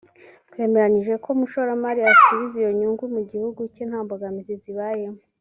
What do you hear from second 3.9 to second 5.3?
mbogamizi zibayemo